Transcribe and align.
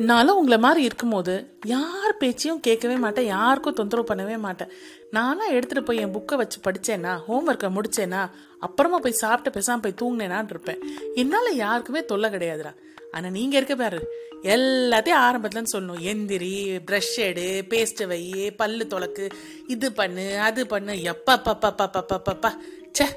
நானும் 0.00 0.38
உங்களை 0.40 0.58
மாதிரி 0.64 0.82
இருக்கும்போது 0.88 1.34
யார் 1.72 2.12
பேச்சையும் 2.20 2.60
கேட்கவே 2.66 2.96
மாட்டேன் 3.04 3.26
யாருக்கும் 3.26 3.76
தொந்தரவு 3.78 4.08
பண்ணவே 4.10 4.36
மாட்டேன். 4.44 4.70
நானும் 5.16 5.52
எடுத்துகிட்டு 5.56 5.88
போய் 5.88 6.02
என் 6.04 6.14
புக்கை 6.14 6.36
வச்சு 6.40 6.58
படித்தேன்னா 6.66 7.12
ஹோம்ஒர்க்கை 7.26 7.68
முடித்தேன்னா 7.76 8.20
அப்புறமா 8.66 8.98
போய் 9.04 9.20
சாப்பிட்டு 9.22 9.50
பேசாமல் 9.56 9.84
போய் 9.84 10.00
தூங்கினேனான் 10.02 10.50
இருப்பேன். 10.54 10.80
என்னால் 11.22 11.58
யாருக்குமே 11.64 12.02
தொல்லை 12.04 12.30
கிடையாதுடா. 12.30 12.72
ஆனால் 13.14 13.34
நீங்கள் 13.36 13.58
இருக்க 13.60 13.76
பாரு 13.82 14.00
எல்லாத்தையும் 14.54 15.22
ஆரம்பத்துலன்னு 15.26 15.72
சொல்லணும். 15.74 16.00
எந்திரி 16.12 16.52
ப்ரஷ் 16.88 17.18
எடு 17.26 17.46
பேஸ்ட்டு 17.72 18.08
வை 18.12 18.22
பல்லு 18.62 18.86
துளக்கு 18.94 19.26
இது 19.66 19.92
பண்ணு 19.92 20.26
அது 20.48 20.66
பண்ணு 20.72 20.94
எப்பா 21.12 21.36
பப்பா 21.48 21.70
பப்பா 21.82 22.18
பப்பா 22.28 22.52
ச்சே 22.96 23.08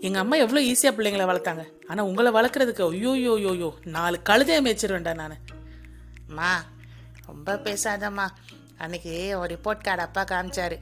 எங்கள் 0.00 0.22
அம்மா 0.24 0.36
எவ்வளோ 0.36 0.60
ஈஸியாக 0.72 0.96
பிள்ளைங்களை 0.96 1.28
வளர்த்தாங்க. 1.30 1.64
ஆனால் 1.88 2.06
உங்களை 2.10 2.32
வளர்க்குறதுக்கு 2.38 2.84
ஐயோ 2.90 3.14
யோ 3.26 3.54
யோ 3.62 3.70
நாலு 3.84 4.18
கழுதையை 4.28 4.60
மேய்ச்சிருவேன்டா 4.66 5.14
நான். 5.22 5.38
அம்மா 6.30 6.62
ரொம்ப 7.26 7.54
பேசாதம்மா. 7.54 8.28
அன்னைக்கு 8.78 9.38
ஒரு 9.38 9.54
ரிப்போர்ட் 9.54 9.82
கார்டு 9.82 10.02
அப்பா 10.02 10.24
காமிச்சாரு. 10.24 10.80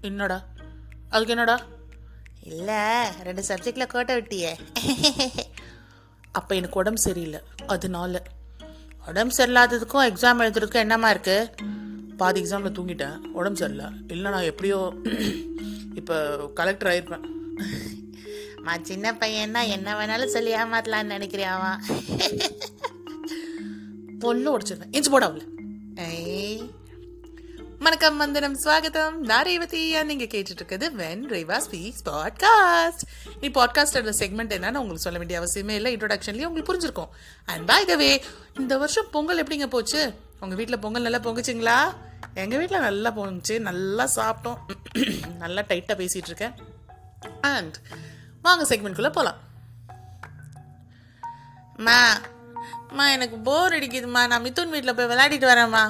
என்னடா? 0.00 0.44
அதுக்கு 1.08 1.32
என்னடா? 1.32 1.60
இல்லை 2.42 3.10
ரெண்டு 3.22 3.42
சப்ஜெக்டில் 3.42 3.86
கோட்டை 3.86 4.16
விட்டியே. 4.16 4.56
அப்போ 6.32 6.54
எனக்கு 6.54 6.78
உடம்பு 6.78 7.00
சரியில்லை. 7.00 7.40
அதனால. 7.66 8.22
உடம்பு 9.08 9.34
சரியில்லாததுக்கும் 9.34 10.10
எக்ஸாம் 10.10 10.42
எழுதுறதுக்கும் 10.46 10.84
என்னம்மா 10.84 11.10
இருக்கு? 11.10 11.54
பாதி 12.16 12.42
எக்ஸாமில் 12.42 12.74
தூங்கிட்டேன். 12.78 13.16
உடம்பு 13.16 13.58
சரியில்லை. 13.58 13.92
இல்லை 14.08 14.30
நான் 14.30 14.42
எப்படியோ 14.42 14.94
இப்போ 15.94 16.36
கலெக்டர் 16.54 16.92
ஆயிருப்பேன். 16.92 17.24
மா 18.62 18.78
சின்ன 18.82 19.12
பையன்னா 19.12 19.68
என்ன 19.68 19.94
வேணாலும் 19.94 20.26
சொல்லி 20.26 20.54
ஏமாத்தலாம்னு 20.54 21.14
நினைக்கிறியாவா 21.16 21.78
பொல்லு 24.20 24.58
உடைச்சிருவேன் 24.58 24.92
இன்ச்சு 24.92 25.10
போடாவில் 25.12 25.44
ஐ 25.94 26.72
வணக்கம் 27.78 28.16
வந்தனம் 28.16 28.56
ஸ்வாகத்தம் 28.60 29.14
நான் 29.14 29.44
ரேவதியா 29.44 30.04
நீங்க 30.04 30.24
கேட்டுட்டு 30.24 30.58
இருக்கிறது 30.58 30.86
வென் 30.96 31.22
ரேவா 31.28 31.60
ஸ்பீக்ஸ் 31.66 32.02
பாட்காஸ்ட் 32.04 33.04
நீ 33.40 33.48
பாட்காஸ்டோட 33.48 34.12
செக்மெண்ட் 34.22 34.54
என்னன்னு 34.56 34.80
உங்களுக்கு 34.82 35.06
சொல்ல 35.06 35.18
வேண்டிய 35.18 35.40
அவசியமே 35.40 35.68
இல்லை. 35.68 35.96
இன்ட்ரோடக்ஷன்லயே 35.96 36.44
உங்களுக்கு 36.44 36.72
புரிஞ்சிருக்கும். 36.72 37.08
அண்ட் 37.44 37.66
பை 37.66 37.84
த 37.84 37.96
வே 37.96 38.22
இந்த 38.58 38.78
வருஷம் 38.78 39.10
பொங்கல் 39.10 39.42
எப்படிங்க 39.42 39.66
போச்சு? 39.66 40.14
உங்க 40.40 40.54
வீட்டில் 40.54 40.78
பொங்கல் 40.78 41.02
நல்லா 41.02 41.18
பொங்குச்சிங்களா? 41.18 41.78
எங்க 42.34 42.56
வீட்டில் 42.56 42.80
நல்லா 42.80 43.10
பொங்குச்சு. 43.10 43.58
நல்லா 43.58 44.10
சாப்பிட்டோம். 44.16 44.58
நல்லா 45.38 45.62
டைட்டாக 45.62 45.98
பேசிட்டு 46.02 46.30
இருக்கேன் 46.32 46.52
அண்ட் 47.40 47.76
வாங்க 48.42 48.76
செக்மெண்ட்குள்ளே 48.76 49.12
போகலாம் 49.12 49.38
மா 51.76 52.00
மா 52.96 53.10
எனக்கு 53.10 53.36
போர் 53.36 53.72
அடிக்குதுமா 53.72 54.22
நான் 54.30 54.42
மிதுன் 54.42 54.72
வீட்டில் 54.74 54.94
போய் 54.94 55.10
விளையாடிட்டு 55.12 55.48
வரேம்மா. 55.52 55.82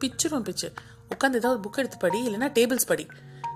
பிச்சிரும் 0.00 0.46
பிச்சு. 0.48 0.68
உட்காந்து 1.12 1.40
ஏதாவது 1.40 1.58
புக் 1.64 1.78
எடுத்து 1.78 1.98
படி 1.98 2.18
இல்லைன்னா 2.28 2.48
டேபிள்ஸ் 2.58 2.86
படி. 2.86 3.04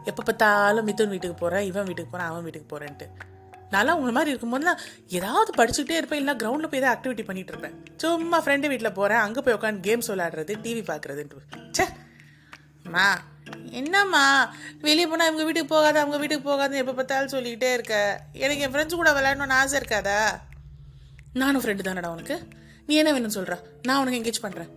எப்போ 0.04 0.22
பார்த்தாலும் 0.22 0.84
மிதுன் 0.84 1.08
வீட்டுக்கு 1.08 1.36
போகிறேன் 1.40 1.64
இவன் 1.64 1.84
வீட்டுக்கு 1.84 2.12
போகிறேன் 2.12 2.30
அவன் 2.30 2.42
வீட்டுக்கு 2.42 2.68
போகிறேன்ட்டு 2.72 3.08
நான்லாம் 3.72 3.96
உங்களை 3.98 4.12
மாதிரி 4.12 4.30
இருக்கும்போதுலாம் 4.34 4.78
ஏதாவது 5.08 5.50
படிச்சுக்கிட்டே 5.56 5.96
இருப்பேன் 5.96 6.18
இல்லை 6.18 6.34
கிரவுண்டில் 6.34 6.70
போய் 6.70 6.80
ஏதாவது 6.80 6.92
ஆக்டிவிட்டி 6.94 7.24
பண்ணிட்டு 7.24 7.52
இருப்பேன். 7.52 7.74
சும்மா 7.96 8.38
ஃப்ரெண்டு 8.44 8.68
வீட்டில் 8.72 8.92
போகிறேன் 8.92 9.18
அங்கே 9.18 9.40
போய் 9.40 9.56
உட்காந்து 9.58 9.84
கேம்ஸ் 9.86 10.10
விளையாடுறது 10.12 10.54
டிவி 10.64 10.82
பார்க்குறதுன்ட்டு. 10.90 11.42
ச்சே. 11.76 11.86
மா 12.94 13.06
என்னம்மா? 13.70 14.24
வெளியே 14.80 15.06
போனால் 15.06 15.26
இவங்க 15.26 15.44
வீட்டுக்கு 15.44 15.74
போகாத 15.74 16.00
அவங்க 16.00 16.16
வீட்டுக்கு 16.16 16.46
போகாதுன்னு 16.50 16.80
எப்போ 16.82 16.92
பார்த்தாலும் 16.92 17.28
சொல்லிக்கிட்டே 17.28 17.72
இருக்க. 17.72 17.96
எனக்கு 18.32 18.62
என் 18.62 18.72
ஃப்ரெண்ட்ஸ் 18.74 19.00
கூட 19.00 19.12
விளையாடணும்னு 19.12 19.58
ஆசை 19.60 19.80
இருக்காதா? 19.80 20.20
நானும் 21.32 21.62
ஃப்ரெண்டு 21.64 21.86
தானடா 21.88 22.06
உனக்கு? 22.06 22.38
நீ 22.88 22.94
என்ன 23.00 23.10
வேணும்னு 23.14 23.36
சொல்கிற 23.38 23.56
நான் 23.86 24.00
உனக்கு 24.00 24.18
என்கேஜ் 24.20 24.44
பண்ணுறேன் 24.44 24.70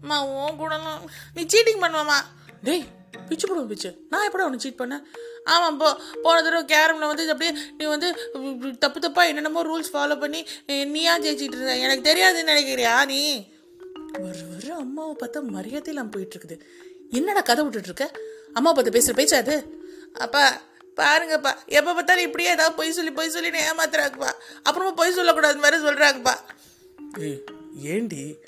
அம்மா 0.00 0.16
உன் 0.36 0.58
கூடலாம் 0.60 1.02
நீ 1.34 1.42
சீட்டிங் 1.52 1.82
பண்ணுவாம்மா. 1.82 2.16
டேய் 2.66 2.84
பிச்சு 3.28 3.46
போடுவோம் 3.48 3.68
பிச்சு. 3.72 3.90
நான் 4.12 4.24
எப்படா 4.28 4.46
உனக்கு 4.48 4.64
சீட் 4.64 4.80
பண்ணேன்? 4.80 5.02
ஆமாம் 5.52 5.78
போ 5.80 5.88
போன 6.24 6.42
தடவை 6.46 6.62
கேரமில் 6.72 7.08
வந்து 7.10 7.24
அப்படியே 7.34 7.52
நீ 7.78 7.84
வந்து 7.94 8.08
தப்பு 8.84 8.98
தப்பாக 9.04 9.30
என்னென்னமோ 9.30 9.62
ரூல்ஸ் 9.68 9.92
ஃபாலோ 9.94 10.16
பண்ணி 10.22 10.40
நீயா 10.94 11.14
ஜெயிச்சிட்டு 11.24 11.56
இருந்த. 11.58 11.76
எனக்கு 11.86 12.08
தெரியாதுன்னு 12.10 12.52
நினைக்கிறியா 12.52 12.94
நீ? 13.12 13.20
ஒரு 14.24 14.40
ஒரு 14.54 14.70
அம்மாவை 14.82 15.14
பார்த்தா 15.22 15.42
மரியாதை 15.56 15.90
இல்லாமல் 15.92 16.14
போயிட்டுருக்குது 16.16 16.58
என்னடா 17.18 17.42
கதை 17.50 17.62
விட்டுட்ருக்க 17.64 18.06
அம்மாவை 18.08 18.56
அம்மா 18.58 18.70
பார்த்து 18.72 18.96
பேசுகிற 18.96 19.16
பேச்சா 19.20 19.38
அது 19.44 19.56
அப்பா 20.24 20.42
பாருங்கப்பா. 21.00 21.52
எப்போ 21.78 21.90
பார்த்தாலும் 21.96 22.26
இப்படியே 22.28 22.50
ஏதாவது 22.54 22.78
பொய் 22.78 22.96
சொல்லி 22.96 23.12
பொய் 23.18 23.34
சொல்லி 23.34 23.50
ஏமாத்துறாங்கப்பா. 23.68 24.32
அப்புறமா 24.66 24.92
பொய் 25.00 25.16
சொல்லக்கூடாது 25.18 25.64
மாதிரி 25.64 25.78
சொல்கிறாங்கப்பா 25.86 26.34
ஏய் 27.20 27.44
ஏண்டி? 27.74 28.38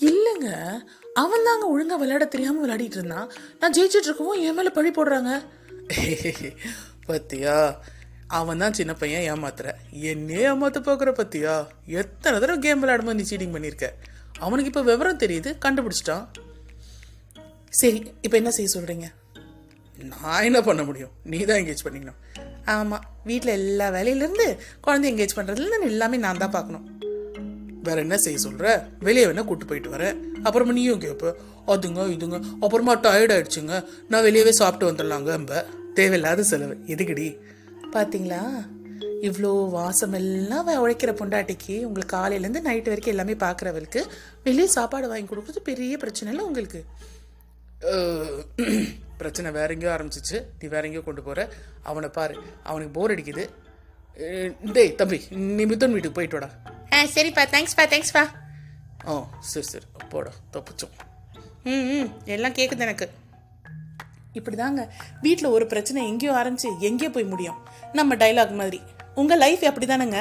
இல்லைங்க. 0.00 0.80
அவன் 1.14 1.42
தாங்க 1.44 1.66
ஒழுங்காக 1.66 2.00
விளையாட 2.00 2.24
தெரியாமல் 2.24 2.62
விளையாடிட்டு 2.64 2.96
இருந்தான். 2.96 3.30
நான் 3.60 3.72
ஜெயிச்சுட்டு 3.72 4.04
இருக்கவும் 4.04 4.40
என் 4.40 4.54
மேலே 4.54 4.70
பழி 4.70 4.90
போடுறாங்க. 4.90 5.42
பத்தியா? 7.08 7.76
அவன் 8.26 8.58
தான் 8.58 8.72
சின்ன 8.72 8.94
பையன் 8.94 9.34
ஏமாத்துற. 9.34 9.72
என்னே 9.92 10.44
ஏமாத்த 10.46 10.80
போக்குற 10.80 11.12
பத்தியா? 11.12 11.66
எத்தனை 11.86 12.40
தடவை 12.40 12.58
கேம் 12.58 12.82
விளையாடும்போது 12.82 13.14
நீ 13.14 13.22
சீட்டிங் 13.22 13.56
பண்ணியிருக்க 13.56 13.92
அவனுக்கு 14.38 14.66
இப்போ 14.66 14.82
விவரம் 14.82 15.18
தெரியுது. 15.18 15.58
கண்டுபிடிச்சிட்டான். 15.64 16.26
சரி 17.70 18.12
இப்போ 18.20 18.36
என்ன 18.36 18.50
செய்ய 18.50 18.70
சொல்கிறீங்க 18.74 19.12
நான் 19.98 20.42
என்ன 20.42 20.62
பண்ண 20.62 20.82
முடியும்? 20.82 21.10
நீ 21.24 21.44
தான் 21.44 21.56
என்கேஜ் 21.56 21.84
பண்ணிக்கணும். 21.84 22.16
ஆமாம் 22.64 23.04
வீட்டில் 23.24 23.48
எல்லா 23.48 23.88
வேலையிலேருந்து 23.90 24.58
குழந்தை 24.80 25.12
என்கேஜ் 25.12 25.36
பண்ணுறதுலேருந்து 25.36 25.80
எல்லாமே 25.80 26.16
நான் 26.16 26.38
தான் 26.38 26.50
பார்க்கணும். 26.50 26.99
வேற 27.82 27.96
என்ன 28.00 28.16
செய்ய 28.18 28.38
சொல்ற? 28.48 28.64
வெளியே 29.06 29.26
வேணா 29.26 29.44
கூட்டு 29.44 29.66
போயிட்டு 29.66 29.90
வரேன். 29.96 30.16
அப்புறமா 30.42 30.72
நீயும் 30.72 31.00
கேப்ப 31.00 31.34
அதுங்க 31.72 32.02
இதுங்க. 32.16 32.38
அப்புறமா 32.60 32.94
டயர்ட் 32.96 33.34
ஆயிடுச்சுங்க. 33.36 33.74
நான் 34.08 34.24
வெளியவே 34.24 34.52
சாப்பிட்டு 34.60 34.88
வந்துடலாங்க 34.90 35.30
அம்ப. 35.32 35.64
தேவையில்லாத 35.94 36.42
செலவு. 36.42 36.74
எதுக்குடி? 36.86 37.28
பாத்தீங்களா? 37.94 38.42
இவ்வளோ 39.28 39.50
வாசமெல்லாம் 39.76 40.62
அவ 40.62 40.74
உழைக்கிற 40.82 41.12
பொண்டாட்டிக்கு 41.20 41.74
உங்களுக்கு 41.86 42.16
காலையிலேருந்து 42.16 42.60
நைட் 42.66 42.90
வரைக்கும் 42.92 43.14
எல்லாமே 43.14 43.34
பார்க்குறவளுக்கு 43.44 44.02
வெளியே 44.44 44.66
சாப்பாடு 44.76 45.08
வாங்கி 45.08 45.28
கொடுக்குறது 45.30 45.62
பெரிய 45.70 45.96
பிரச்சனை 45.96 46.32
இல்லை 46.32 46.46
உங்களுக்கு? 46.50 46.82
பிரச்சனை 49.20 49.50
வேற 49.58 49.68
எங்கேயோ 49.74 49.92
ஆரம்பிச்சிச்சு. 49.96 50.38
நீ 50.60 50.68
வேற 50.68 50.82
எங்கேயோ 50.88 51.04
கொண்டு 51.06 51.22
போற. 51.22 51.48
அவனை 51.82 52.08
பாரு. 52.18 52.36
அவனுக்கு 52.62 52.94
போர் 52.98 53.14
அடிக்குது. 53.14 53.46
டேய் 54.76 54.94
தம்பி 54.94 55.20
நீ 55.58 55.64
மித்தன் 55.70 55.94
வீட்டுக்கு 55.96 56.18
போயிட்டு 56.18 56.38
வாடா. 56.38 56.50
ஆ 56.92 57.00
சரிப்பா. 57.14 57.42
தேங்க்ஸ்ப்பா 57.54 57.84
தேங்க்ஸ்ப்பா 57.92 58.22
ஆ 59.08 59.14
சரி 59.40 59.66
சரி. 59.66 59.86
அப்போடா 60.00 60.32
தப்பிச்சோம் 60.52 60.94
ம் 61.64 61.86
ம். 61.94 62.08
எல்லாம் 62.26 62.52
கேட்குது 62.52 62.78
எனக்கு. 62.78 63.06
இப்படிதாங்க. 64.34 64.82
வீட்டில் 65.20 65.46
ஒரு 65.46 65.66
பிரச்சனை 65.66 66.06
எங்கேயோ 66.06 66.32
ஆரம்பிச்சு 66.32 66.68
எங்கேயோ 66.80 67.10
போய் 67.10 67.24
முடியும்? 67.24 67.58
நம்ம 67.92 68.14
டைலாக் 68.14 68.52
மாதிரி. 68.52 68.78
உங்கள் 69.14 69.38
லைஃப் 69.38 69.62
அப்படிதானங்க? 69.62 70.18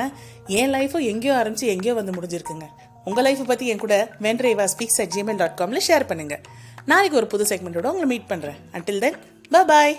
என் 0.48 0.70
லைஃபும் 0.70 1.08
எங்கேயோ 1.08 1.34
ஆரம்பிச்சு 1.36 1.68
எங்கேயோ 1.68 1.94
வந்து 1.94 2.12
முடிஞ்சிருக்குங்க. 2.12 2.68
உங்கள் 3.06 3.26
லைஃப்பை 3.26 3.44
பற்றி 3.44 3.68
என் 3.68 3.78
கூட 3.78 3.96
வென்ட்ரேவா 4.22 4.66
ஸ்பீக்ஸ் 4.74 5.02
அட் 5.02 5.14
ஜிமெயில் 5.16 5.36
டாட் 5.36 5.58
காமில் 5.58 5.86
ஷேர் 5.88 6.06
பண்ணுங்கள் 6.06 6.42
நாளைக்கு 6.86 7.18
ஒரு 7.18 7.28
புது 7.28 7.44
செக்மெண்ட்டோட 7.46 7.86
உங்களை 7.86 8.08
மீட் 8.08 8.30
பண்ணுறேன் 8.30 8.60
அன்டில் 8.74 9.00
தென் 9.00 9.18
பாய் 9.68 9.96